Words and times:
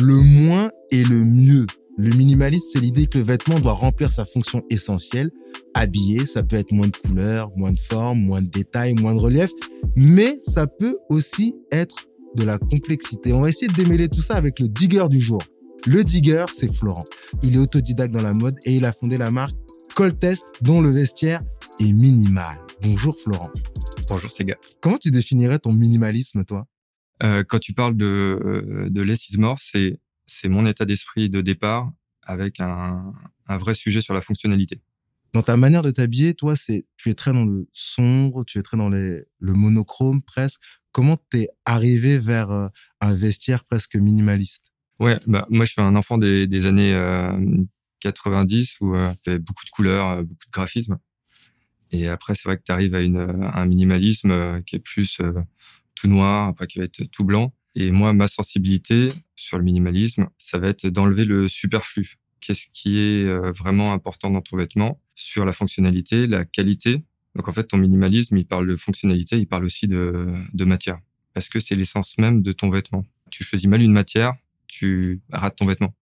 Le 0.00 0.20
moins 0.20 0.70
et 0.92 1.02
le 1.02 1.24
mieux. 1.24 1.66
Le 1.96 2.14
minimalisme, 2.14 2.68
c'est 2.72 2.80
l'idée 2.80 3.06
que 3.06 3.18
le 3.18 3.24
vêtement 3.24 3.58
doit 3.58 3.72
remplir 3.72 4.12
sa 4.12 4.24
fonction 4.24 4.62
essentielle. 4.70 5.32
Habillé, 5.74 6.24
ça 6.24 6.44
peut 6.44 6.54
être 6.54 6.70
moins 6.70 6.86
de 6.86 6.96
couleurs, 6.96 7.50
moins 7.56 7.72
de 7.72 7.78
formes, 7.80 8.20
moins 8.20 8.40
de 8.40 8.46
détails, 8.46 8.94
moins 8.94 9.14
de 9.14 9.18
relief, 9.18 9.50
mais 9.96 10.36
ça 10.38 10.68
peut 10.68 10.98
aussi 11.08 11.56
être 11.72 12.06
de 12.36 12.44
la 12.44 12.58
complexité. 12.58 13.32
On 13.32 13.40
va 13.40 13.48
essayer 13.48 13.66
de 13.66 13.74
démêler 13.74 14.08
tout 14.08 14.20
ça 14.20 14.36
avec 14.36 14.60
le 14.60 14.68
digger 14.68 15.08
du 15.08 15.20
jour. 15.20 15.42
Le 15.86 16.04
digger, 16.04 16.46
c'est 16.52 16.72
Florent. 16.72 17.04
Il 17.42 17.56
est 17.56 17.58
autodidacte 17.58 18.14
dans 18.14 18.22
la 18.22 18.34
mode 18.34 18.54
et 18.64 18.76
il 18.76 18.84
a 18.84 18.92
fondé 18.92 19.18
la 19.18 19.32
marque 19.32 19.56
Coltest, 19.96 20.44
dont 20.62 20.80
le 20.80 20.90
vestiaire 20.90 21.40
est 21.80 21.92
minimal. 21.92 22.56
Bonjour 22.82 23.16
Florent. 23.18 23.50
Bonjour 24.08 24.30
Sega. 24.30 24.54
Comment 24.80 24.98
tu 24.98 25.10
définirais 25.10 25.58
ton 25.58 25.72
minimalisme, 25.72 26.44
toi? 26.44 26.68
Euh, 27.22 27.44
Quand 27.46 27.58
tu 27.58 27.72
parles 27.72 27.96
de, 27.96 28.06
euh, 28.06 28.90
de 28.90 29.02
Less 29.02 29.30
is 29.30 29.38
More, 29.38 29.58
c'est, 29.58 29.98
c'est 30.26 30.48
mon 30.48 30.66
état 30.66 30.84
d'esprit 30.84 31.30
de 31.30 31.40
départ 31.40 31.90
avec 32.22 32.60
un, 32.60 33.12
un 33.46 33.56
vrai 33.56 33.74
sujet 33.74 34.00
sur 34.00 34.14
la 34.14 34.20
fonctionnalité. 34.20 34.80
Dans 35.34 35.42
ta 35.42 35.56
manière 35.56 35.82
de 35.82 35.90
t'habiller, 35.90 36.34
toi, 36.34 36.56
c'est 36.56 36.86
tu 36.96 37.10
es 37.10 37.14
très 37.14 37.32
dans 37.32 37.44
le 37.44 37.68
sombre, 37.72 38.44
tu 38.44 38.58
es 38.58 38.62
très 38.62 38.76
dans 38.76 38.88
les, 38.88 39.24
le 39.40 39.52
monochrome 39.52 40.22
presque. 40.22 40.60
Comment 40.90 41.16
t'es 41.16 41.48
arrivé 41.64 42.18
vers 42.18 42.50
euh, 42.50 42.66
un 43.00 43.12
vestiaire 43.12 43.64
presque 43.64 43.96
minimaliste? 43.96 44.72
Ouais, 44.98 45.18
bah 45.26 45.46
moi 45.50 45.64
je 45.64 45.72
suis 45.72 45.80
un 45.80 45.94
enfant 45.94 46.18
des, 46.18 46.46
des 46.46 46.66
années 46.66 46.94
euh, 46.94 47.38
90 48.00 48.80
où 48.80 48.94
euh, 48.94 49.12
il 49.26 49.28
y 49.28 49.30
avait 49.30 49.38
beaucoup 49.38 49.64
de 49.64 49.70
couleurs, 49.70 50.24
beaucoup 50.24 50.46
de 50.46 50.50
graphisme. 50.50 50.98
Et 51.90 52.08
après, 52.08 52.34
c'est 52.34 52.44
vrai 52.44 52.56
que 52.58 52.62
tu 52.64 52.72
arrives 52.72 52.94
à, 52.94 53.02
une, 53.02 53.18
un 53.18 53.64
minimalisme 53.64 54.62
qui 54.64 54.76
est 54.76 54.80
plus 54.80 55.20
euh, 55.20 55.32
tout 55.98 56.08
noir, 56.08 56.48
après 56.48 56.66
qui 56.66 56.78
va 56.78 56.84
être 56.84 57.02
tout 57.10 57.24
blanc. 57.24 57.52
Et 57.74 57.90
moi, 57.90 58.12
ma 58.12 58.28
sensibilité 58.28 59.10
sur 59.36 59.58
le 59.58 59.64
minimalisme, 59.64 60.28
ça 60.38 60.58
va 60.58 60.68
être 60.68 60.86
d'enlever 60.86 61.24
le 61.24 61.48
superflu. 61.48 62.16
Qu'est-ce 62.40 62.68
qui 62.72 62.98
est 62.98 63.26
euh, 63.26 63.52
vraiment 63.52 63.92
important 63.92 64.30
dans 64.30 64.40
ton 64.40 64.56
vêtement? 64.56 65.00
Sur 65.14 65.44
la 65.44 65.52
fonctionnalité, 65.52 66.26
la 66.26 66.44
qualité. 66.44 67.02
Donc 67.34 67.48
en 67.48 67.52
fait, 67.52 67.64
ton 67.64 67.78
minimalisme, 67.78 68.36
il 68.36 68.46
parle 68.46 68.66
de 68.66 68.76
fonctionnalité, 68.76 69.38
il 69.38 69.46
parle 69.46 69.64
aussi 69.64 69.86
de, 69.86 70.26
de 70.52 70.64
matière. 70.64 70.98
Parce 71.34 71.48
que 71.48 71.60
c'est 71.60 71.76
l'essence 71.76 72.18
même 72.18 72.42
de 72.42 72.52
ton 72.52 72.70
vêtement. 72.70 73.04
Tu 73.30 73.44
choisis 73.44 73.68
mal 73.68 73.82
une 73.82 73.92
matière, 73.92 74.34
tu 74.66 75.20
rates 75.30 75.56
ton 75.56 75.66
vêtement. 75.66 75.94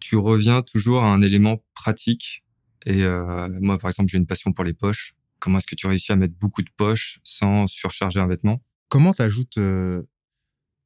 Tu 0.00 0.16
reviens 0.16 0.62
toujours 0.62 1.04
à 1.04 1.12
un 1.12 1.22
élément 1.22 1.62
pratique. 1.74 2.44
Et 2.86 3.04
euh, 3.04 3.48
moi, 3.60 3.78
par 3.78 3.90
exemple, 3.90 4.10
j'ai 4.10 4.18
une 4.18 4.26
passion 4.26 4.52
pour 4.52 4.64
les 4.64 4.72
poches. 4.72 5.14
Comment 5.38 5.58
est-ce 5.58 5.66
que 5.66 5.74
tu 5.74 5.86
réussis 5.86 6.12
à 6.12 6.16
mettre 6.16 6.34
beaucoup 6.40 6.62
de 6.62 6.70
poches 6.76 7.20
sans 7.22 7.66
surcharger 7.66 8.20
un 8.20 8.26
vêtement? 8.26 8.62
Comment 8.90 9.14
tu 9.14 9.22
ajoutes 9.22 9.58
euh, 9.58 10.02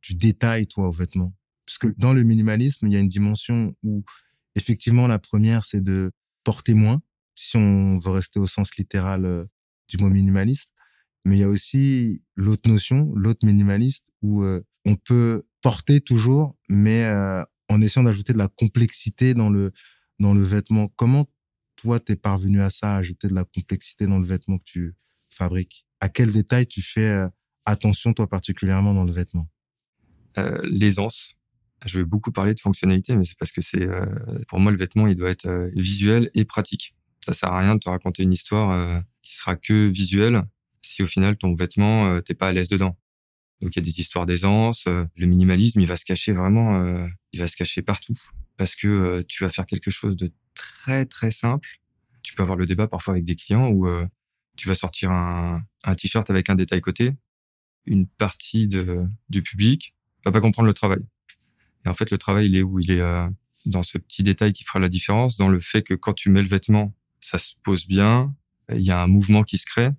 du 0.02 0.14
détail, 0.14 0.66
toi, 0.66 0.88
au 0.88 0.92
vêtement? 0.92 1.34
Parce 1.66 1.78
que 1.78 1.86
dans 1.96 2.12
le 2.12 2.22
minimalisme, 2.22 2.86
il 2.86 2.92
y 2.92 2.96
a 2.96 3.00
une 3.00 3.08
dimension 3.08 3.74
où, 3.82 4.04
effectivement, 4.54 5.06
la 5.06 5.18
première, 5.18 5.64
c'est 5.64 5.80
de 5.80 6.12
porter 6.44 6.74
moins, 6.74 7.00
si 7.34 7.56
on 7.56 7.96
veut 7.96 8.10
rester 8.10 8.38
au 8.38 8.46
sens 8.46 8.76
littéral 8.76 9.24
euh, 9.24 9.46
du 9.88 9.96
mot 9.96 10.10
minimaliste. 10.10 10.70
Mais 11.24 11.36
il 11.36 11.40
y 11.40 11.44
a 11.44 11.48
aussi 11.48 12.22
l'autre 12.36 12.68
notion, 12.68 13.10
l'autre 13.16 13.46
minimaliste, 13.46 14.06
où 14.20 14.42
euh, 14.42 14.60
on 14.84 14.96
peut 14.96 15.42
porter 15.62 16.02
toujours, 16.02 16.58
mais 16.68 17.04
euh, 17.04 17.42
en 17.70 17.80
essayant 17.80 18.04
d'ajouter 18.04 18.34
de 18.34 18.38
la 18.38 18.48
complexité 18.48 19.32
dans 19.32 19.48
le, 19.48 19.72
dans 20.20 20.34
le 20.34 20.42
vêtement. 20.42 20.88
Comment 20.88 21.24
toi, 21.76 22.00
t'es 22.00 22.16
parvenu 22.16 22.60
à 22.60 22.68
ça, 22.68 22.96
à 22.96 22.98
ajouter 22.98 23.28
de 23.28 23.34
la 23.34 23.44
complexité 23.44 24.06
dans 24.06 24.18
le 24.18 24.26
vêtement 24.26 24.58
que 24.58 24.64
tu 24.66 24.94
fabriques? 25.30 25.86
À 26.00 26.10
quel 26.10 26.34
détail 26.34 26.66
tu 26.66 26.82
fais 26.82 27.26
attention, 27.64 28.12
toi, 28.12 28.28
particulièrement 28.28 28.94
dans 28.94 29.04
le 29.04 29.12
vêtement? 29.12 29.48
Euh, 30.38 30.58
L'aisance. 30.64 31.34
Je 31.86 31.98
vais 31.98 32.04
beaucoup 32.04 32.32
parler 32.32 32.54
de 32.54 32.60
fonctionnalité, 32.60 33.14
mais 33.14 33.24
c'est 33.24 33.36
parce 33.38 33.52
que 33.52 33.60
c'est 33.60 33.82
euh, 33.82 34.06
pour 34.48 34.58
moi 34.58 34.72
le 34.72 34.78
vêtement, 34.78 35.06
il 35.06 35.16
doit 35.16 35.30
être 35.30 35.46
euh, 35.46 35.70
visuel 35.74 36.30
et 36.34 36.44
pratique. 36.44 36.94
Ça 37.24 37.32
sert 37.32 37.52
à 37.52 37.60
rien 37.60 37.74
de 37.74 37.80
te 37.80 37.88
raconter 37.88 38.22
une 38.22 38.32
histoire 38.32 38.70
euh, 38.72 39.00
qui 39.22 39.34
sera 39.34 39.56
que 39.56 39.86
visuelle 39.88 40.42
si 40.82 41.02
au 41.02 41.06
final 41.06 41.36
ton 41.36 41.54
vêtement 41.54 42.06
euh, 42.06 42.20
t'es 42.20 42.34
pas 42.34 42.48
à 42.48 42.52
l'aise 42.52 42.68
dedans. 42.68 42.98
Donc 43.60 43.74
il 43.74 43.76
y 43.76 43.78
a 43.80 43.82
des 43.82 44.00
histoires 44.00 44.26
d'aisance. 44.26 44.86
le 44.86 45.26
minimalisme, 45.26 45.80
il 45.80 45.86
va 45.86 45.96
se 45.96 46.04
cacher 46.04 46.32
vraiment, 46.32 47.08
il 47.32 47.40
va 47.40 47.46
se 47.46 47.56
cacher 47.56 47.80
partout 47.80 48.14
parce 48.58 48.76
que 48.76 49.22
tu 49.22 49.42
vas 49.42 49.48
faire 49.48 49.64
quelque 49.64 49.90
chose 49.90 50.16
de 50.16 50.30
très 50.52 51.06
très 51.06 51.30
simple. 51.30 51.80
Tu 52.22 52.34
peux 52.34 52.42
avoir 52.42 52.58
le 52.58 52.66
débat 52.66 52.88
parfois 52.88 53.14
avec 53.14 53.24
des 53.24 53.36
clients 53.36 53.70
où 53.70 53.88
tu 54.56 54.68
vas 54.68 54.74
sortir 54.74 55.12
un, 55.12 55.62
un 55.84 55.94
t-shirt 55.94 56.28
avec 56.28 56.50
un 56.50 56.56
détail 56.56 56.82
côté, 56.82 57.12
une 57.86 58.06
partie 58.06 58.66
de, 58.66 59.06
du 59.28 59.42
public 59.42 59.94
va 60.24 60.32
pas 60.32 60.40
comprendre 60.40 60.66
le 60.66 60.74
travail. 60.74 61.00
Et 61.84 61.88
en 61.88 61.94
fait, 61.94 62.10
le 62.10 62.18
travail, 62.18 62.46
il 62.46 62.56
est 62.56 62.62
où? 62.62 62.78
Il 62.80 62.90
est 62.90 63.00
euh, 63.00 63.28
dans 63.66 63.82
ce 63.82 63.98
petit 63.98 64.22
détail 64.22 64.52
qui 64.52 64.64
fera 64.64 64.78
la 64.78 64.88
différence, 64.88 65.36
dans 65.36 65.48
le 65.48 65.60
fait 65.60 65.82
que 65.82 65.94
quand 65.94 66.14
tu 66.14 66.30
mets 66.30 66.42
le 66.42 66.48
vêtement, 66.48 66.94
ça 67.20 67.38
se 67.38 67.52
pose 67.62 67.86
bien, 67.86 68.34
il 68.70 68.80
y 68.80 68.90
a 68.90 69.02
un 69.02 69.06
mouvement 69.06 69.42
qui 69.42 69.58
se 69.58 69.66
crée. 69.66 69.90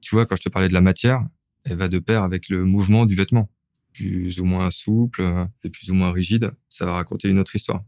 Tu 0.00 0.14
vois, 0.14 0.26
quand 0.26 0.36
je 0.36 0.42
te 0.42 0.48
parlais 0.48 0.68
de 0.68 0.74
la 0.74 0.80
matière, 0.80 1.26
elle 1.64 1.76
va 1.76 1.88
de 1.88 1.98
pair 1.98 2.22
avec 2.22 2.48
le 2.48 2.64
mouvement 2.64 3.06
du 3.06 3.14
vêtement. 3.14 3.50
Plus 3.92 4.40
ou 4.40 4.44
moins 4.44 4.70
souple, 4.70 5.48
plus 5.72 5.90
ou 5.90 5.94
moins 5.94 6.12
rigide, 6.12 6.52
ça 6.68 6.84
va 6.84 6.92
raconter 6.92 7.28
une 7.28 7.38
autre 7.38 7.56
histoire. 7.56 7.82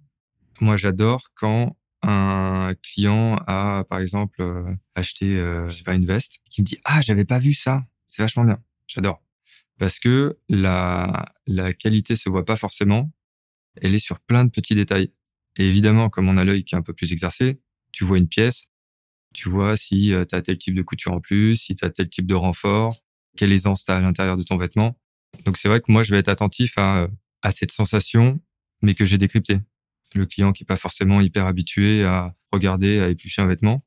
Moi, 0.60 0.76
j'adore 0.76 1.28
quand 1.34 1.76
un 2.02 2.74
client 2.82 3.36
a, 3.46 3.84
par 3.88 3.98
exemple, 3.98 4.40
euh, 4.40 4.74
acheté, 4.94 5.38
euh, 5.38 5.68
je 5.68 5.76
sais 5.76 5.82
pas, 5.82 5.94
une 5.94 6.06
veste, 6.06 6.36
qui 6.50 6.62
me 6.62 6.66
dit 6.66 6.78
ah 6.84 7.00
j'avais 7.02 7.24
pas 7.24 7.38
vu 7.38 7.52
ça, 7.52 7.84
c'est 8.06 8.22
vachement 8.22 8.44
bien. 8.44 8.58
J'adore 8.86 9.22
parce 9.78 9.98
que 9.98 10.38
la 10.48 11.24
la 11.46 11.72
qualité 11.72 12.16
se 12.16 12.28
voit 12.28 12.44
pas 12.44 12.56
forcément, 12.56 13.12
elle 13.76 13.94
est 13.94 13.98
sur 13.98 14.20
plein 14.20 14.44
de 14.44 14.50
petits 14.50 14.74
détails. 14.74 15.12
Et 15.56 15.66
évidemment, 15.66 16.08
comme 16.10 16.28
on 16.28 16.36
a 16.36 16.44
l'œil 16.44 16.64
qui 16.64 16.74
est 16.74 16.78
un 16.78 16.82
peu 16.82 16.92
plus 16.92 17.12
exercé, 17.12 17.60
tu 17.92 18.04
vois 18.04 18.18
une 18.18 18.28
pièce, 18.28 18.68
tu 19.34 19.48
vois 19.48 19.76
si 19.76 20.12
tu 20.28 20.34
as 20.34 20.42
tel 20.42 20.58
type 20.58 20.74
de 20.74 20.82
couture 20.82 21.12
en 21.12 21.20
plus, 21.20 21.56
si 21.56 21.76
tu 21.76 21.84
as 21.84 21.90
tel 21.90 22.08
type 22.08 22.26
de 22.26 22.34
renfort, 22.34 22.96
quelle 23.36 23.52
aisance 23.52 23.84
tu 23.84 23.90
as 23.92 23.96
à 23.96 24.00
l'intérieur 24.00 24.36
de 24.36 24.42
ton 24.42 24.56
vêtement. 24.56 24.98
Donc 25.44 25.56
c'est 25.56 25.68
vrai 25.68 25.80
que 25.80 25.90
moi 25.92 26.02
je 26.02 26.10
vais 26.10 26.18
être 26.18 26.28
attentif 26.28 26.78
à 26.78 27.08
à 27.42 27.50
cette 27.52 27.70
sensation, 27.70 28.40
mais 28.82 28.94
que 28.94 29.04
j'ai 29.04 29.18
décryptée 29.18 29.60
le 30.14 30.26
client 30.26 30.52
qui 30.52 30.64
est 30.64 30.66
pas 30.66 30.76
forcément 30.76 31.20
hyper 31.20 31.46
habitué 31.46 32.04
à 32.04 32.34
regarder, 32.52 33.00
à 33.00 33.08
éplucher 33.08 33.42
un 33.42 33.46
vêtement, 33.46 33.84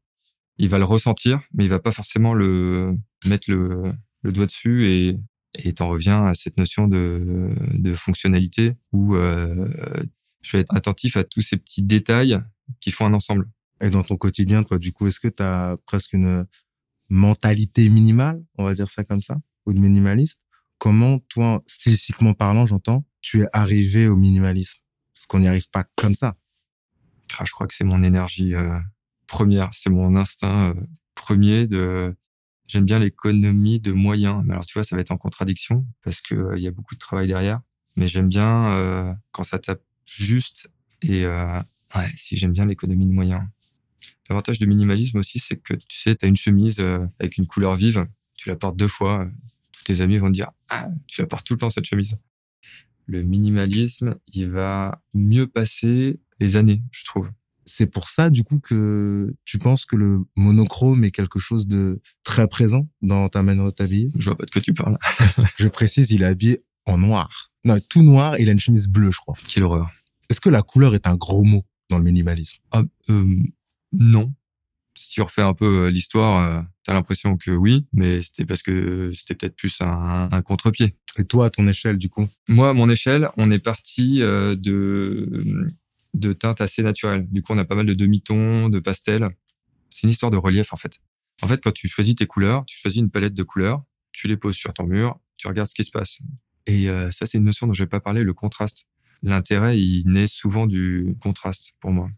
il 0.58 0.70
va 0.70 0.78
le 0.78 0.86
ressentir, 0.86 1.42
mais 1.54 1.66
il 1.66 1.70
va 1.70 1.80
pas 1.80 1.92
forcément 1.92 2.34
le 2.34 2.96
mettre 3.26 3.50
le, 3.50 3.92
le 4.22 4.32
doigt 4.32 4.46
dessus 4.46 4.86
et 4.86 5.18
et 5.56 5.74
t'en 5.74 5.90
reviens 5.90 6.26
à 6.26 6.34
cette 6.34 6.58
notion 6.58 6.88
de, 6.88 7.54
de 7.74 7.94
fonctionnalité 7.94 8.78
où 8.92 9.16
euh, 9.16 9.68
je 10.42 10.58
vais 10.58 10.62
être 10.62 10.76
attentif 10.76 11.18
à 11.18 11.24
tous 11.24 11.42
ces 11.42 11.58
petits 11.58 11.84
détails 11.84 12.40
qui 12.80 12.92
font 12.92 13.06
un 13.06 13.14
ensemble. 13.14 13.50
Et 13.82 13.90
dans 13.90 14.04
ton 14.04 14.16
quotidien, 14.16 14.64
toi, 14.64 14.78
du 14.78 14.94
coup, 14.94 15.08
est-ce 15.08 15.20
que 15.20 15.28
tu 15.28 15.44
as 15.44 15.76
presque 15.86 16.14
une, 16.14 16.46
mentalité 17.12 17.90
minimale, 17.90 18.42
on 18.58 18.64
va 18.64 18.74
dire 18.74 18.90
ça 18.90 19.04
comme 19.04 19.22
ça, 19.22 19.38
ou 19.66 19.74
de 19.74 19.80
minimaliste? 19.80 20.42
Comment, 20.80 21.20
toi, 21.30 21.62
stylistiquement 21.68 22.34
parlant, 22.34 22.66
j'entends, 22.66 23.06
tu 23.20 23.42
es 23.42 23.48
arrivé 23.54 24.08
au 24.08 24.16
minimalisme? 24.16 24.80
Parce 25.14 25.28
qu'on 25.28 25.40
n'y 25.40 25.48
arrive 25.48 25.70
pas 25.70 25.84
comme 25.96 26.16
ça. 26.16 26.38
Ah, 27.38 27.44
je 27.46 27.52
crois 27.52 27.68
que 27.68 27.74
c'est 27.74 27.84
mon 27.84 28.02
énergie 28.02 28.56
euh, 28.56 28.80
première, 29.28 29.70
c'est 29.74 29.92
mon 29.92 30.16
instinct 30.16 30.72
euh, 30.72 30.82
premier 31.14 31.68
de. 31.68 32.16
J'aime 32.72 32.86
bien 32.86 33.00
l'économie 33.00 33.82
de 33.82 33.92
moyens. 33.92 34.46
Alors, 34.50 34.66
tu 34.66 34.76
vois, 34.76 34.86
ça 34.86 34.96
va 34.96 35.02
être 35.02 35.12
en 35.12 35.18
contradiction 35.18 35.86
parce 36.06 36.22
que 36.22 36.36
euh, 36.36 36.58
y 36.58 36.68
a 36.68 36.72
beaucoup 36.72 36.96
de 36.96 37.00
travail 37.00 37.28
derrière. 37.28 37.60
Mais 37.98 38.08
j'aime 38.08 38.30
bien 38.30 39.18
quand 39.34 39.44
ça 39.44 39.60
tape 39.60 39.84
juste 40.06 40.72
et 41.02 41.28
ouais, 41.28 42.10
si 42.16 42.38
j'aime 42.38 42.54
bien 42.54 42.66
l'économie 42.66 43.06
de 43.06 43.12
moyens. 43.12 43.42
L'avantage 44.30 44.60
du 44.60 44.66
minimalisme 44.66 45.18
aussi, 45.18 45.40
c'est 45.40 45.58
que 45.58 45.74
tu 45.74 46.00
sais, 46.00 46.16
tu 46.16 46.24
as 46.24 46.30
une 46.30 46.38
chemise 46.38 46.80
avec 47.20 47.36
une 47.36 47.48
couleur 47.48 47.76
vive, 47.76 48.08
tu 48.38 48.48
la 48.48 48.56
portes 48.56 48.78
deux 48.78 48.88
fois, 48.88 49.28
tous 49.74 49.84
tes 49.84 50.00
amis 50.00 50.20
vont 50.20 50.28
te 50.28 50.34
dire 50.34 50.52
ah, 50.70 50.88
tu 51.06 51.20
la 51.20 51.28
portes 51.28 51.46
tout 51.46 51.56
le 51.56 51.60
temps 51.60 51.70
cette 51.70 51.84
chemise. 51.84 52.18
Le 53.08 53.24
minimalisme, 53.24 54.16
il 54.32 54.50
va 54.50 55.04
mieux 55.14 55.48
passer 55.48 56.22
les 56.40 56.56
années, 56.56 56.82
je 56.92 57.04
trouve. 57.04 57.30
C'est 57.66 57.88
pour 57.88 58.08
ça, 58.08 58.30
du 58.30 58.44
coup, 58.44 58.60
que 58.60 59.34
tu 59.46 59.58
penses 59.60 59.86
que 59.86 59.96
le 59.96 60.22
monochrome 60.36 61.04
est 61.04 61.12
quelque 61.12 61.40
chose 61.40 61.68
de 61.68 62.02
très 62.24 62.48
présent 62.48 62.88
dans 63.02 63.30
ta 63.30 63.44
manière 63.44 63.66
de 63.66 63.70
t'habiller? 63.72 64.10
Je 64.18 64.26
vois 64.26 64.38
pas 64.38 64.46
de 64.46 64.52
quoi 64.52 64.62
tu 64.62 64.74
parles. 64.74 64.98
je 65.58 65.68
précise, 65.68 66.12
il 66.12 66.24
est 66.24 66.26
habillé 66.26 66.64
en 66.86 66.98
noir. 66.98 67.52
Non, 67.66 67.78
tout 67.90 68.02
noir, 68.02 68.40
il 68.40 68.50
a 68.50 68.52
une 68.52 68.60
chemise 68.60 68.88
bleue, 68.88 69.12
je 69.12 69.18
crois. 69.18 69.36
Quelle 69.48 69.64
horreur. 69.64 69.90
Est-ce 70.30 70.42
que 70.42 70.50
la 70.50 70.62
couleur 70.62 70.96
est 70.96 71.08
un 71.08 71.16
gros 71.16 71.44
mot 71.44 71.66
dans 71.90 71.98
le 71.98 72.04
minimalisme? 72.04 72.58
Ah, 72.72 72.84
euh, 73.10 73.36
Non. 73.92 74.34
Si 74.96 75.12
tu 75.12 75.22
refais 75.22 75.42
un 75.42 75.54
peu 75.54 75.86
euh, 75.86 75.92
l'histoire, 75.92 76.40
euh, 76.40 76.62
tu 76.84 76.92
as 76.92 76.94
l'impression 76.94 77.38
que 77.38 77.52
oui, 77.52 77.86
mais 77.94 78.22
c'était 78.22 78.46
parce 78.46 78.62
que 78.62 79.12
c'était 79.14 79.36
peut-être 79.36 79.56
plus 79.56 79.82
un, 79.82 80.28
un 80.32 80.42
contre-pied. 80.42 80.96
Et 81.18 81.26
toi, 81.26 81.48
à 81.48 81.50
ton 81.50 81.68
échelle, 81.68 81.98
du 81.98 82.10
coup? 82.10 82.28
Moi, 82.48 82.70
à 82.70 82.74
mon 82.74 82.90
échelle, 82.90 83.30
on 83.38 83.52
est 83.52 83.60
parti 83.60 84.20
de 84.20 85.68
de 86.14 86.34
teintes 86.34 86.62
assez 86.62 86.84
naturelles. 86.84 87.28
Du 87.30 87.42
coup, 87.42 87.54
on 87.54 87.58
a 87.58 87.66
pas 87.66 87.76
mal 87.76 87.86
de 87.86 87.94
demi-tons, 87.94 88.70
de 88.70 88.80
pastels. 88.80 89.30
C'est 89.90 90.04
une 90.04 90.10
histoire 90.10 90.32
de 90.32 90.38
relief, 90.38 90.74
en 90.74 90.78
fait. 90.78 91.00
En 91.42 91.48
fait, 91.48 91.62
quand 91.62 91.72
tu 91.72 91.88
choisis 91.88 92.16
tes 92.16 92.28
couleurs, 92.28 92.66
tu 92.66 92.78
choisis 92.78 93.00
une 93.00 93.10
palette 93.10 93.34
de 93.34 93.44
couleurs, 93.44 93.84
tu 94.12 94.28
les 94.28 94.38
poses 94.38 94.56
sur 94.56 94.74
ton 94.74 94.86
mur, 94.86 95.20
tu 95.38 95.48
regardes 95.48 95.70
ce 95.70 95.76
qui 95.76 95.84
se 95.84 95.92
passe. 95.92 96.20
Et 96.68 96.90
euh, 96.90 97.12
ça, 97.12 97.26
c'est 97.26 97.38
une 97.38 97.46
notion 97.46 97.68
dont 97.68 97.74
je 97.74 97.84
vais 97.84 97.90
pas 97.90 98.00
parler, 98.00 98.24
le 98.24 98.34
contraste. 98.34 98.86
L'intérêt, 99.24 99.80
il 99.80 100.08
naît 100.08 100.28
souvent 100.28 100.68
du 100.68 101.16
contraste 101.20 101.74
pour 101.80 101.92
moi. 101.92 102.10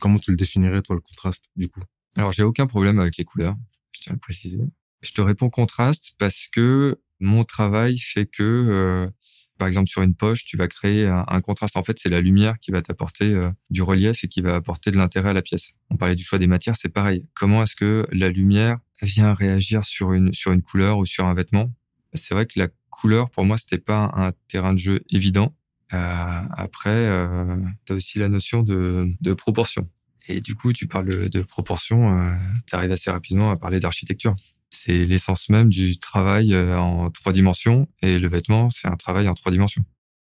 Comment 0.00 0.18
tu 0.18 0.30
le 0.30 0.36
définirais, 0.36 0.82
toi, 0.82 0.94
le 0.94 1.00
contraste, 1.00 1.46
du 1.56 1.68
coup? 1.68 1.80
Alors, 2.16 2.32
j'ai 2.32 2.42
aucun 2.42 2.66
problème 2.66 2.98
avec 2.98 3.16
les 3.16 3.24
couleurs, 3.24 3.56
je 3.92 4.00
tiens 4.00 4.12
à 4.12 4.14
le 4.14 4.20
préciser. 4.20 4.58
Je 5.02 5.12
te 5.12 5.20
réponds 5.20 5.50
contraste 5.50 6.14
parce 6.18 6.48
que 6.48 7.00
mon 7.20 7.44
travail 7.44 7.98
fait 7.98 8.26
que 8.26 8.42
euh, 8.42 9.10
par 9.58 9.68
exemple, 9.68 9.88
sur 9.88 10.02
une 10.02 10.14
poche, 10.14 10.44
tu 10.44 10.56
vas 10.56 10.68
créer 10.68 11.06
un, 11.06 11.40
contraste. 11.40 11.76
En 11.76 11.82
fait, 11.82 11.98
c'est 11.98 12.08
la 12.08 12.20
lumière 12.20 12.58
qui 12.58 12.70
va 12.70 12.82
t'apporter 12.82 13.32
euh, 13.32 13.50
du 13.70 13.82
relief 13.82 14.24
et 14.24 14.28
qui 14.28 14.40
va 14.40 14.54
apporter 14.54 14.90
de 14.90 14.96
l'intérêt 14.96 15.30
à 15.30 15.32
la 15.32 15.42
pièce. 15.42 15.72
On 15.90 15.96
parlait 15.96 16.14
du 16.14 16.24
choix 16.24 16.38
des 16.38 16.46
matières, 16.46 16.76
c'est 16.76 16.88
pareil. 16.88 17.26
Comment 17.34 17.62
est-ce 17.62 17.76
que 17.76 18.06
la 18.12 18.28
lumière 18.28 18.78
vient 19.02 19.34
réagir 19.34 19.84
sur 19.84 20.12
une 20.12 20.32
sur 20.32 20.52
une 20.52 20.62
couleur 20.62 20.98
ou 20.98 21.04
sur 21.04 21.26
un 21.26 21.34
vêtement? 21.34 21.72
C'est 22.14 22.34
vrai 22.34 22.46
que 22.46 22.58
la 22.58 22.68
couleur, 22.90 23.30
pour 23.30 23.44
moi, 23.44 23.56
c'était 23.56 23.78
pas 23.78 24.10
un 24.14 24.32
terrain 24.48 24.72
de 24.72 24.78
jeu 24.78 25.00
évident. 25.10 25.54
Euh, 25.92 26.42
après, 26.50 26.90
euh, 26.90 27.56
tu 27.84 27.92
as 27.92 27.96
aussi 27.96 28.18
la 28.18 28.28
notion 28.28 28.62
de, 28.62 29.12
de 29.20 29.34
proportion. 29.34 29.88
Et 30.28 30.40
du 30.40 30.54
coup, 30.54 30.72
tu 30.72 30.86
parles 30.88 31.28
de 31.28 31.42
proportion, 31.42 32.36
tu 32.66 32.74
arrives 32.74 32.90
assez 32.90 33.12
rapidement 33.12 33.52
à 33.52 33.56
parler 33.56 33.78
d'architecture 33.78 34.34
c'est 34.76 35.04
l'essence 35.04 35.48
même 35.48 35.70
du 35.70 35.98
travail 35.98 36.54
euh, 36.54 36.78
en 36.78 37.10
trois 37.10 37.32
dimensions. 37.32 37.88
Et 38.02 38.18
le 38.18 38.28
vêtement, 38.28 38.70
c'est 38.70 38.88
un 38.88 38.96
travail 38.96 39.28
en 39.28 39.34
trois 39.34 39.52
dimensions. 39.52 39.84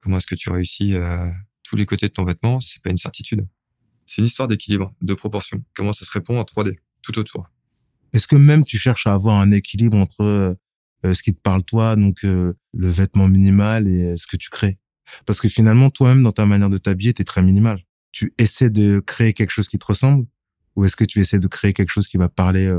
Comment 0.01 0.18
est-ce 0.18 0.28
que 0.28 0.36
tu 0.36 0.50
réussis 0.50 0.94
euh, 0.94 1.30
tous 1.63 1.75
les 1.75 1.86
côtés 1.86 2.07
de 2.07 2.13
ton 2.13 2.25
vêtement 2.25 2.60
C'est 2.60 2.81
pas 2.81 2.90
une 2.90 2.98
certitude. 2.98 3.48
C'est 4.06 4.18
une 4.18 4.25
histoire 4.25 4.48
d'équilibre, 4.48 4.94
de 5.01 5.13
proportion. 5.13 5.63
Comment 5.75 5.94
ça 5.94 6.06
se 6.06 6.12
répond 6.12 6.38
en 6.40 6.44
3D, 6.44 6.75
tout 7.01 7.18
autour. 7.18 7.50
Est-ce 8.12 8.28
que 8.28 8.36
même 8.36 8.63
tu 8.63 8.78
cherches 8.78 9.07
à 9.07 9.13
avoir 9.13 9.40
un 9.40 9.51
équilibre 9.51 9.98
entre 9.98 10.22
euh, 10.22 11.13
ce 11.13 11.24
qui 11.24 11.34
te 11.34 11.39
parle 11.39 11.63
toi, 11.63 11.96
donc 11.96 12.24
le 12.24 12.54
vêtement 12.74 13.28
minimal 13.28 13.88
et 13.89 14.16
ce 14.16 14.28
que 14.28 14.38
tu 14.38 14.50
crées? 14.50 14.78
Parce 15.25 15.42
que 15.42 15.50
finalement, 15.50 15.89
toi-même, 15.89 16.24
dans 16.24 16.31
ta 16.31 16.46
manière 16.46 16.69
de 16.69 16.78
t'habiller, 16.78 17.13
tu 17.13 17.22
es 17.22 17.25
très 17.25 17.42
minimal. 17.42 17.84
Tu 18.12 18.34
essaies 18.38 18.69
de 18.69 19.00
créer 19.00 19.34
quelque 19.34 19.50
chose 19.50 19.68
qui 19.68 19.78
te 19.78 19.86
ressemble 19.86 20.25
ou 20.75 20.86
est-ce 20.86 20.96
que 20.96 21.04
tu 21.04 21.19
essaies 21.19 21.39
de 21.39 21.48
créer 21.48 21.74
quelque 21.74 21.89
chose 21.89 22.07
qui 22.07 22.18
va 22.18 22.30
parler 22.30 22.72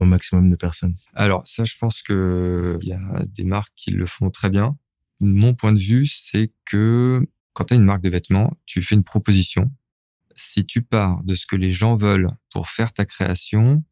au 0.00 0.04
maximum 0.04 0.50
de 0.50 0.56
personnes 0.56 0.96
Alors 1.14 1.46
ça, 1.46 1.64
je 1.64 1.76
pense 1.78 2.02
que 2.02 2.78
il 2.82 2.88
y 2.88 2.92
a 2.92 3.24
des 3.26 3.44
marques 3.44 3.72
qui 3.76 3.90
le 3.90 4.06
font 4.06 4.30
très 4.30 4.50
bien. 4.50 4.76
Mon 5.20 5.54
point 5.54 5.72
de 5.72 5.78
vue, 5.78 6.06
c'est 6.06 6.52
que 6.64 7.26
quand 7.52 7.64
tu 7.64 7.74
as 7.74 7.76
une 7.76 7.84
marque 7.84 8.02
de 8.02 8.08
vêtements, 8.08 8.56
tu 8.64 8.82
fais 8.82 8.94
une 8.94 9.04
proposition. 9.04 9.70
Si 10.34 10.64
tu 10.64 10.82
pars 10.82 11.22
de 11.24 11.34
ce 11.34 11.46
que 11.46 11.56
les 11.56 11.72
gens 11.72 11.96
veulent 11.96 12.30
pour 12.50 12.68
faire 12.68 12.92
ta 12.92 13.04
création, 13.04 13.84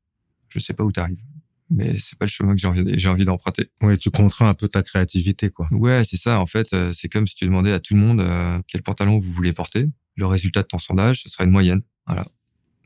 je 0.48 0.58
sais 0.58 0.72
pas 0.72 0.84
où 0.84 0.90
tu 0.90 1.00
arrives. 1.00 1.22
Mais 1.70 1.98
c'est 1.98 2.18
pas 2.18 2.24
le 2.24 2.30
chemin 2.30 2.54
que 2.54 2.60
j'ai 2.60 2.66
envie, 2.66 2.98
j'ai 2.98 3.08
envie 3.08 3.26
d'emprunter. 3.26 3.70
Ouais, 3.82 3.98
tu 3.98 4.10
contrains 4.10 4.48
un 4.48 4.54
peu 4.54 4.68
ta 4.68 4.82
créativité, 4.82 5.50
quoi. 5.50 5.66
Ouais, 5.70 6.02
c'est 6.04 6.16
ça. 6.16 6.40
En 6.40 6.46
fait, 6.46 6.72
euh, 6.72 6.92
c'est 6.92 7.08
comme 7.08 7.26
si 7.26 7.34
tu 7.34 7.44
demandais 7.44 7.72
à 7.72 7.80
tout 7.80 7.94
le 7.94 8.00
monde 8.00 8.22
euh, 8.22 8.60
quel 8.66 8.82
pantalon 8.82 9.18
vous 9.18 9.32
voulez 9.32 9.52
porter. 9.52 9.86
Le 10.16 10.26
résultat 10.26 10.62
de 10.62 10.68
ton 10.68 10.78
sondage, 10.78 11.22
ce 11.22 11.28
sera 11.28 11.44
une 11.44 11.50
moyenne. 11.50 11.82
Voilà. 12.06 12.24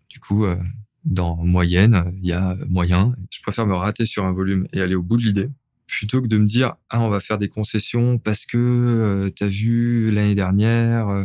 Du 0.09 0.19
coup, 0.19 0.45
euh, 0.45 0.61
dans 1.05 1.37
moyenne, 1.37 2.13
il 2.17 2.27
y 2.27 2.33
a 2.33 2.57
moyen. 2.69 3.15
Je 3.31 3.41
préfère 3.41 3.67
me 3.67 3.75
rater 3.75 4.07
sur 4.07 4.25
un 4.25 4.33
volume 4.33 4.67
et 4.73 4.81
aller 4.81 4.95
au 4.95 5.03
bout 5.03 5.17
de 5.17 5.23
l'idée 5.23 5.49
plutôt 5.93 6.23
que 6.23 6.27
de 6.27 6.39
me 6.39 6.47
dire 6.47 6.75
ah 6.89 7.01
on 7.01 7.09
va 7.09 7.21
faire 7.21 7.39
des 7.39 7.49
concessions 7.49 8.19
parce 8.19 8.47
que 8.47 8.57
euh, 8.57 9.31
tu 9.35 9.45
as 9.45 9.49
vu 9.49 10.11
l'année 10.11 10.35
dernière 10.35 11.09
euh, 11.09 11.25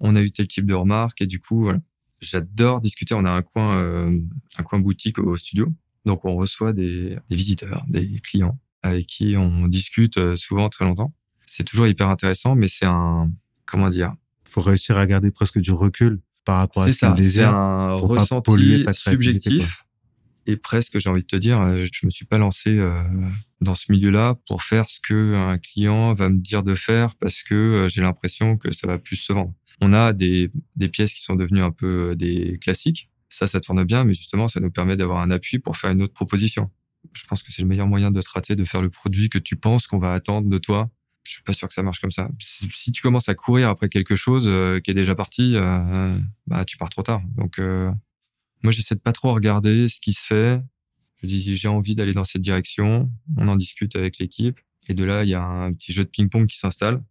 on 0.00 0.16
a 0.16 0.20
eu 0.20 0.30
tel 0.30 0.48
type 0.48 0.66
de 0.66 0.74
remarques 0.74 1.22
et 1.22 1.26
du 1.26 1.40
coup 1.40 1.62
voilà. 1.62 1.80
J'adore 2.20 2.80
discuter, 2.80 3.14
on 3.14 3.24
a 3.24 3.30
un 3.30 3.42
coin 3.42 3.74
euh, 3.76 4.16
un 4.56 4.62
coin 4.62 4.78
boutique 4.78 5.18
au 5.18 5.34
studio. 5.34 5.72
Donc 6.04 6.24
on 6.24 6.36
reçoit 6.36 6.72
des, 6.72 7.16
des 7.28 7.36
visiteurs, 7.36 7.84
des 7.88 8.20
clients 8.20 8.60
avec 8.82 9.06
qui 9.06 9.36
on 9.36 9.66
discute 9.66 10.34
souvent 10.34 10.68
très 10.68 10.84
longtemps. 10.84 11.12
C'est 11.46 11.64
toujours 11.64 11.86
hyper 11.86 12.08
intéressant 12.08 12.54
mais 12.54 12.68
c'est 12.68 12.86
un 12.86 13.30
comment 13.64 13.88
dire 13.88 14.14
faut 14.44 14.60
réussir 14.60 14.98
à 14.98 15.06
garder 15.06 15.30
presque 15.30 15.58
du 15.58 15.72
recul 15.72 16.20
par 16.44 16.58
rapport 16.58 16.82
à 16.82 16.92
ce 16.92 17.14
désire. 17.14 17.48
C'est 17.48 17.54
un 17.54 17.92
ressenti 17.94 18.84
subjectif. 18.92 19.84
Et 20.46 20.56
presque, 20.56 20.98
j'ai 20.98 21.08
envie 21.08 21.22
de 21.22 21.26
te 21.26 21.36
dire, 21.36 21.60
euh, 21.60 21.86
je 21.92 22.04
me 22.04 22.10
suis 22.10 22.24
pas 22.24 22.38
lancé 22.38 22.70
euh, 22.70 23.00
dans 23.60 23.74
ce 23.74 23.92
milieu-là 23.92 24.34
pour 24.48 24.62
faire 24.64 24.90
ce 24.90 24.98
que 25.00 25.34
un 25.34 25.56
client 25.58 26.14
va 26.14 26.28
me 26.28 26.38
dire 26.38 26.64
de 26.64 26.74
faire 26.74 27.14
parce 27.14 27.42
que 27.42 27.54
euh, 27.54 27.88
j'ai 27.88 28.02
l'impression 28.02 28.56
que 28.56 28.72
ça 28.72 28.88
va 28.88 28.98
plus 28.98 29.16
se 29.16 29.32
vendre. 29.32 29.54
On 29.80 29.92
a 29.92 30.12
des, 30.12 30.50
des 30.74 30.88
pièces 30.88 31.12
qui 31.14 31.22
sont 31.22 31.36
devenues 31.36 31.62
un 31.62 31.70
peu 31.70 32.16
des 32.16 32.58
classiques. 32.60 33.08
Ça, 33.28 33.46
ça 33.46 33.60
tourne 33.60 33.84
bien, 33.84 34.04
mais 34.04 34.14
justement, 34.14 34.48
ça 34.48 34.60
nous 34.60 34.70
permet 34.70 34.96
d'avoir 34.96 35.20
un 35.20 35.30
appui 35.30 35.58
pour 35.58 35.76
faire 35.76 35.90
une 35.90 36.02
autre 36.02 36.12
proposition. 36.12 36.70
Je 37.12 37.24
pense 37.24 37.42
que 37.42 37.52
c'est 37.52 37.62
le 37.62 37.68
meilleur 37.68 37.86
moyen 37.86 38.10
de 38.10 38.20
traiter, 38.20 38.56
de 38.56 38.64
faire 38.64 38.82
le 38.82 38.90
produit 38.90 39.28
que 39.28 39.38
tu 39.38 39.56
penses 39.56 39.86
qu'on 39.86 39.98
va 39.98 40.12
attendre 40.12 40.48
de 40.48 40.58
toi 40.58 40.90
je 41.24 41.32
suis 41.32 41.42
pas 41.42 41.52
sûr 41.52 41.68
que 41.68 41.74
ça 41.74 41.82
marche 41.82 42.00
comme 42.00 42.10
ça. 42.10 42.28
Si, 42.38 42.92
tu 42.92 43.02
commences 43.02 43.28
à 43.28 43.34
courir 43.34 43.68
après 43.68 43.88
quelque 43.88 44.16
chose 44.16 44.44
euh, 44.46 44.80
qui 44.80 44.90
est 44.90 44.94
déjà 44.94 45.14
parti, 45.14 45.52
euh, 45.54 46.16
bah 46.46 46.64
tu 46.64 46.76
pars 46.76 46.90
trop 46.90 47.02
tard. 47.02 47.22
Donc 47.36 47.58
euh, 47.58 47.92
moi 48.62 48.72
j'essaie 48.72 48.94
de 48.94 49.00
pas 49.00 49.12
trop 49.12 49.32
regarder 49.32 49.88
ce 49.88 50.00
qui 50.00 50.12
se 50.12 50.26
fait. 50.26 50.62
Je 51.22 51.28
dis 51.28 51.56
j'ai 51.56 51.68
envie 51.68 51.94
d'aller 51.94 52.12
dans 52.12 52.24
cette 52.24 52.42
direction. 52.42 53.10
On 53.36 53.48
en 53.48 53.56
discute 53.56 53.94
avec 53.94 54.18
l'équipe 54.18 54.58
et 54.88 54.94
de 54.94 55.04
là 55.04 55.22
il 55.22 55.30
y 55.30 55.34
a 55.34 55.42
un 55.42 55.72
petit 55.72 55.92
jeu 55.92 56.04
de 56.04 56.08
ping-pong 56.08 56.46
qui 56.46 56.58
s'installe 56.58 57.02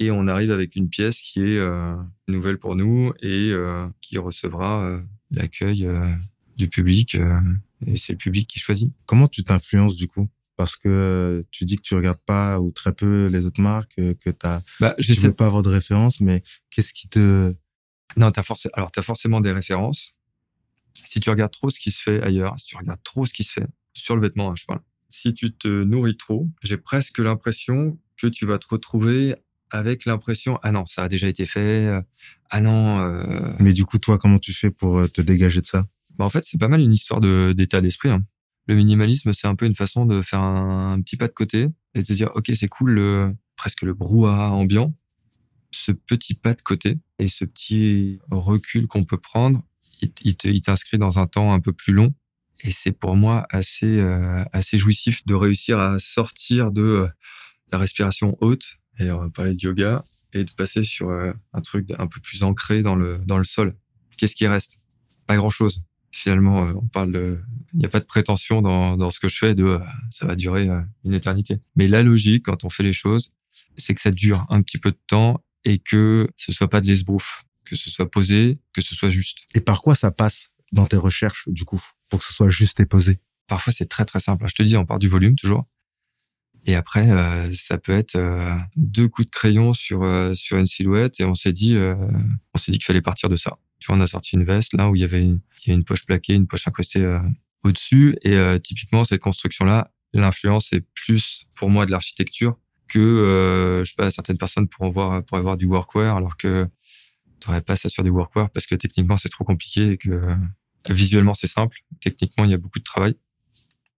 et 0.00 0.10
on 0.10 0.26
arrive 0.26 0.50
avec 0.50 0.74
une 0.74 0.88
pièce 0.88 1.20
qui 1.20 1.40
est 1.40 1.60
nouvelle 2.26 2.58
pour 2.58 2.74
nous 2.74 3.12
et 3.22 3.52
qui 4.00 4.18
recevra 4.18 5.00
l'accueil 5.30 5.86
du 6.56 6.68
public 6.68 7.16
et 7.86 7.96
c'est 7.96 8.14
le 8.14 8.18
public 8.18 8.48
qui 8.48 8.58
choisit. 8.58 8.90
Comment 9.06 9.28
tu 9.28 9.44
t'influences 9.44 9.94
du 9.94 10.08
coup? 10.08 10.28
Parce 10.60 10.76
que 10.76 10.90
euh, 10.90 11.42
tu 11.50 11.64
dis 11.64 11.76
que 11.76 11.80
tu 11.80 11.94
regardes 11.94 12.20
pas 12.26 12.60
ou 12.60 12.70
très 12.70 12.92
peu 12.92 13.28
les 13.28 13.46
autres 13.46 13.62
marques, 13.62 13.94
euh, 13.98 14.12
que 14.22 14.28
t'as, 14.28 14.60
bah, 14.78 14.92
tu 15.00 15.14
veux 15.14 15.32
pas 15.32 15.46
avoir 15.46 15.62
de 15.62 15.70
référence, 15.70 16.20
mais 16.20 16.42
qu'est-ce 16.68 16.92
qui 16.92 17.08
te... 17.08 17.54
Non, 18.18 18.30
t'as 18.30 18.42
forcément, 18.42 18.74
alors 18.76 18.92
t'as 18.92 19.00
forcément 19.00 19.40
des 19.40 19.52
références. 19.52 20.12
Si 21.06 21.18
tu 21.18 21.30
regardes 21.30 21.50
trop 21.50 21.70
ce 21.70 21.80
qui 21.80 21.90
se 21.90 22.02
fait 22.02 22.22
ailleurs, 22.22 22.54
si 22.58 22.66
tu 22.66 22.76
regardes 22.76 23.02
trop 23.02 23.24
ce 23.24 23.32
qui 23.32 23.42
se 23.42 23.52
fait 23.52 23.66
sur 23.94 24.16
le 24.16 24.20
vêtement, 24.20 24.50
hein, 24.50 24.54
je 24.54 24.66
parle. 24.66 24.80
Si 25.08 25.32
tu 25.32 25.50
te 25.56 25.82
nourris 25.82 26.18
trop, 26.18 26.46
j'ai 26.62 26.76
presque 26.76 27.20
l'impression 27.20 27.98
que 28.20 28.26
tu 28.26 28.44
vas 28.44 28.58
te 28.58 28.68
retrouver 28.68 29.34
avec 29.70 30.04
l'impression 30.04 30.58
ah 30.62 30.72
non 30.72 30.84
ça 30.84 31.04
a 31.04 31.08
déjà 31.08 31.28
été 31.28 31.46
fait 31.46 31.86
euh, 31.86 32.02
ah 32.50 32.60
non 32.60 33.22
mais 33.60 33.72
du 33.72 33.84
coup 33.84 33.98
toi 33.98 34.18
comment 34.18 34.40
tu 34.40 34.52
fais 34.52 34.70
pour 34.70 35.08
te 35.10 35.20
dégager 35.20 35.60
de 35.60 35.66
ça? 35.66 35.86
Bah 36.18 36.24
en 36.24 36.28
fait 36.28 36.44
c'est 36.44 36.58
pas 36.58 36.66
mal 36.66 36.80
une 36.80 36.92
histoire 36.92 37.20
de 37.20 37.52
d'état 37.56 37.80
d'esprit 37.80 38.10
hein 38.10 38.24
le 38.66 38.74
minimalisme, 38.74 39.32
c'est 39.32 39.46
un 39.46 39.56
peu 39.56 39.66
une 39.66 39.74
façon 39.74 40.06
de 40.06 40.22
faire 40.22 40.40
un, 40.40 41.00
petit 41.02 41.16
pas 41.16 41.28
de 41.28 41.32
côté 41.32 41.68
et 41.94 42.02
de 42.02 42.06
se 42.06 42.12
dire, 42.12 42.30
OK, 42.34 42.50
c'est 42.54 42.68
cool, 42.68 42.92
le, 42.92 43.36
presque 43.56 43.82
le 43.82 43.94
brouhaha 43.94 44.50
ambiant. 44.50 44.94
Ce 45.72 45.92
petit 45.92 46.34
pas 46.34 46.54
de 46.54 46.62
côté 46.62 46.98
et 47.18 47.28
ce 47.28 47.44
petit 47.44 48.18
recul 48.30 48.86
qu'on 48.86 49.04
peut 49.04 49.18
prendre, 49.18 49.62
il, 50.22 50.62
t'inscrit 50.62 50.98
dans 50.98 51.18
un 51.18 51.26
temps 51.26 51.52
un 51.52 51.60
peu 51.60 51.72
plus 51.72 51.92
long 51.92 52.14
Et 52.64 52.70
c'est 52.70 52.92
pour 52.92 53.16
moi 53.16 53.46
assez, 53.50 53.86
euh, 53.86 54.44
assez 54.52 54.78
jouissif 54.78 55.24
de 55.26 55.34
réussir 55.34 55.78
à 55.78 55.98
sortir 55.98 56.72
de 56.72 56.82
euh, 56.82 57.08
la 57.72 57.78
respiration 57.78 58.36
haute, 58.40 58.78
et 58.98 59.10
on 59.10 59.18
va 59.18 59.30
parler 59.30 59.54
de 59.54 59.62
yoga, 59.62 60.02
et 60.32 60.44
de 60.44 60.50
passer 60.52 60.82
sur 60.82 61.10
euh, 61.10 61.32
un 61.52 61.60
truc 61.60 61.90
un 61.98 62.06
peu 62.06 62.20
plus 62.20 62.42
ancré 62.42 62.82
dans 62.82 62.94
le, 62.94 63.18
dans 63.26 63.38
le 63.38 63.44
sol. 63.44 63.76
Qu'est-ce 64.16 64.36
qui 64.36 64.46
reste? 64.46 64.78
Pas 65.26 65.36
grand-chose. 65.36 65.84
Finalement, 66.10 66.62
on 66.62 66.86
parle 66.88 67.12
de... 67.12 67.40
Il 67.72 67.78
n'y 67.78 67.86
a 67.86 67.88
pas 67.88 68.00
de 68.00 68.04
prétention 68.04 68.62
dans, 68.62 68.96
dans 68.96 69.10
ce 69.10 69.20
que 69.20 69.28
je 69.28 69.36
fais 69.36 69.54
de 69.54 69.78
ça 70.10 70.26
va 70.26 70.34
durer 70.34 70.68
une 71.04 71.12
éternité. 71.12 71.60
Mais 71.76 71.86
la 71.86 72.02
logique, 72.02 72.46
quand 72.46 72.64
on 72.64 72.70
fait 72.70 72.82
les 72.82 72.92
choses, 72.92 73.32
c'est 73.76 73.94
que 73.94 74.00
ça 74.00 74.10
dure 74.10 74.44
un 74.48 74.62
petit 74.62 74.78
peu 74.78 74.90
de 74.90 74.98
temps 75.06 75.40
et 75.64 75.78
que 75.78 76.28
ce 76.36 76.52
soit 76.52 76.68
pas 76.68 76.80
de 76.80 76.86
l'esbrouf, 76.86 77.44
que 77.64 77.76
ce 77.76 77.90
soit 77.90 78.10
posé, 78.10 78.58
que 78.72 78.82
ce 78.82 78.94
soit 78.94 79.10
juste. 79.10 79.46
Et 79.54 79.60
par 79.60 79.82
quoi 79.82 79.94
ça 79.94 80.10
passe 80.10 80.48
dans 80.72 80.86
tes 80.86 80.96
recherches, 80.96 81.48
du 81.48 81.64
coup, 81.64 81.80
pour 82.08 82.18
que 82.18 82.24
ce 82.24 82.32
soit 82.32 82.50
juste 82.50 82.80
et 82.80 82.86
posé? 82.86 83.20
Parfois, 83.46 83.72
c'est 83.72 83.86
très 83.86 84.04
très 84.04 84.20
simple. 84.20 84.46
Je 84.48 84.54
te 84.54 84.62
dis, 84.62 84.76
on 84.76 84.86
part 84.86 84.98
du 84.98 85.08
volume 85.08 85.36
toujours. 85.36 85.66
Et 86.66 86.74
après, 86.74 87.10
euh, 87.10 87.52
ça 87.54 87.78
peut 87.78 87.92
être 87.92 88.16
euh, 88.16 88.54
deux 88.76 89.08
coups 89.08 89.26
de 89.26 89.30
crayon 89.30 89.72
sur 89.72 90.02
euh, 90.02 90.34
sur 90.34 90.58
une 90.58 90.66
silhouette 90.66 91.18
et 91.20 91.24
on 91.24 91.34
s'est 91.34 91.52
dit, 91.52 91.76
on 91.76 92.58
s'est 92.58 92.72
dit 92.72 92.78
qu'il 92.78 92.84
fallait 92.84 93.02
partir 93.02 93.28
de 93.28 93.36
ça. 93.36 93.58
Tu 93.78 93.86
vois, 93.86 93.96
on 93.96 94.00
a 94.00 94.06
sorti 94.06 94.36
une 94.36 94.44
veste 94.44 94.74
là 94.74 94.90
où 94.90 94.96
il 94.96 95.00
y 95.00 95.04
avait 95.04 95.22
une, 95.22 95.40
y 95.66 95.70
a 95.70 95.74
une 95.74 95.84
poche 95.84 96.04
plaquée, 96.04 96.34
une 96.34 96.46
poche 96.46 96.68
incrustée 96.68 97.18
au-dessus. 97.64 98.16
Et 98.22 98.38
typiquement, 98.62 99.04
cette 99.04 99.20
construction-là, 99.20 99.90
l'influence 100.12 100.72
est 100.72 100.84
plus 100.94 101.44
pour 101.56 101.70
moi 101.70 101.86
de 101.86 101.90
l'architecture 101.90 102.58
que 102.88 103.82
je 103.84 103.88
sais 103.88 103.94
pas 103.96 104.10
certaines 104.10 104.38
personnes 104.38 104.68
pourront 104.68 104.90
voir 104.90 105.24
pourraient 105.24 105.42
voir 105.42 105.56
du 105.56 105.66
workwear 105.66 106.16
alors 106.16 106.36
que 106.36 106.66
tu 107.40 107.48
n'aurais 107.48 107.62
pas 107.62 107.76
ça 107.76 107.88
sur 107.88 108.02
du 108.02 108.10
workwear 108.10 108.50
parce 108.50 108.66
que 108.66 108.74
techniquement 108.74 109.16
c'est 109.16 109.28
trop 109.28 109.44
compliqué 109.44 109.92
et 109.92 109.96
que 109.96 110.36
visuellement 110.88 111.34
c'est 111.34 111.46
simple, 111.46 111.78
techniquement 112.00 112.44
il 112.44 112.50
y 112.50 112.54
a 112.54 112.58
beaucoup 112.58 112.80
de 112.80 112.84
travail. 112.84 113.16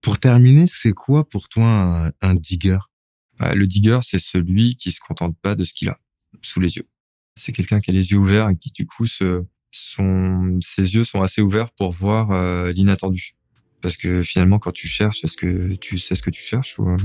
Pour 0.03 0.19
terminer, 0.19 0.67
c'est 0.67 0.93
quoi 0.93 1.29
pour 1.29 1.49
toi 1.49 2.11
un, 2.21 2.35
digger? 2.35 2.79
Bah, 3.39 3.55
Le 3.55 3.67
digger, 3.69 4.01
c'est 4.03 4.19
celui 4.19 4.75
qui 4.75 4.91
se 4.91 5.01
contente 5.01 5.37
pas 5.41 5.55
de 5.55 5.63
ce 5.65 5.73
qu'il 5.73 5.89
a 5.89 5.99
sous 6.43 6.61
les 6.61 6.77
yeux. 6.77 6.89
C'est 7.37 7.53
quelqu'un 7.53 7.81
qui 7.81 7.91
a 7.91 7.95
les 7.95 8.11
yeux 8.11 8.19
ouverts 8.19 8.51
et 8.51 8.57
qui 8.57 8.71
du 8.73 8.85
coup 8.85 9.07
ses 9.07 9.25
yeux 9.71 11.05
sont 11.05 11.23
assez 11.23 11.41
ouverts 11.41 11.71
pour 11.71 11.93
voir 11.93 12.33
euh, 12.33 12.73
l'inattendu. 12.73 13.37
Parce 13.81 13.97
que 13.97 14.23
finalement, 14.23 14.59
quand 14.59 14.73
tu 14.73 14.89
cherches, 14.89 15.25
est-ce 15.25 15.37
que 15.37 15.75
tu 15.77 15.99
sais 15.99 16.15
ce 16.15 16.23
que 16.23 16.31
tu 16.31 16.43
cherches 16.43 16.79
ou 16.79 16.89
euh, 16.89 16.97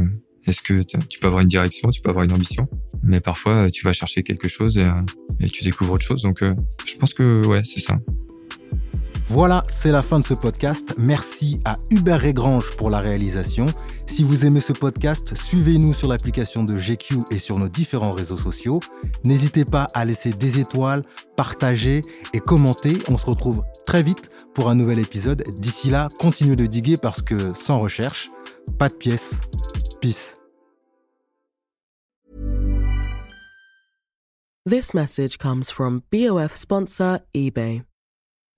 est-ce 0.48 0.62
que 0.62 0.82
tu 0.82 1.20
peux 1.20 1.28
avoir 1.28 1.42
une 1.42 1.48
direction, 1.48 1.92
tu 1.92 2.02
peux 2.02 2.10
avoir 2.10 2.26
une 2.26 2.34
ambition, 2.34 2.68
mais 3.04 3.22
parfois 3.22 3.70
tu 3.70 3.84
vas 3.86 3.94
chercher 3.94 4.24
quelque 4.24 4.48
chose 4.48 4.78
et, 4.80 4.84
euh, 4.84 5.02
et 5.40 5.50
tu 5.50 5.64
découvres 5.64 5.94
autre 5.94 6.06
chose. 6.06 6.24
Donc, 6.24 6.44
je 6.44 6.96
pense 6.96 7.14
que 7.14 7.46
ouais, 7.46 7.64
c'est 7.64 7.80
ça. 7.80 8.00
Voilà, 9.30 9.66
c'est 9.68 9.92
la 9.92 10.02
fin 10.02 10.20
de 10.20 10.26
ce 10.26 10.34
podcast. 10.34 10.94
Merci 10.98 11.60
à 11.66 11.76
Hubert 11.92 12.22
Régrange 12.22 12.76
pour 12.78 12.90
la 12.90 13.00
réalisation. 13.00 13.66
Si 14.06 14.24
vous 14.24 14.46
aimez 14.46 14.62
ce 14.62 14.72
podcast, 14.72 15.36
suivez-nous 15.36 15.92
sur 15.92 16.08
l'application 16.08 16.64
de 16.64 16.78
GQ 16.78 17.20
et 17.30 17.38
sur 17.38 17.60
nos 17.60 17.68
différents 17.68 18.14
réseaux 18.14 18.38
sociaux. 18.38 18.80
N'hésitez 19.26 19.66
pas 19.66 19.88
à 19.94 20.06
laisser 20.06 20.30
des 20.30 20.60
étoiles, 20.60 21.04
partager 21.36 22.02
et 22.34 22.40
commenter. 22.40 23.00
On 23.10 23.18
se 23.18 23.26
retrouve 23.26 23.64
très 23.86 24.02
vite 24.02 24.30
pour 24.54 24.70
un 24.70 24.76
nouvel 24.76 24.98
épisode. 24.98 25.44
D'ici 25.58 25.90
là, 25.90 26.08
continuez 26.20 26.56
de 26.56 26.66
diguer 26.66 26.96
parce 26.96 27.22
que 27.22 27.54
sans 27.54 27.80
recherche, 27.80 28.32
pas 28.80 28.88
de 28.88 28.96
pièces. 28.96 29.42
Peace. 30.00 30.38
This 34.66 34.94
message 34.94 35.38
comes 35.38 35.70
from 35.70 36.02
BOF 36.12 36.56
sponsor 36.56 37.20
eBay. 37.34 37.87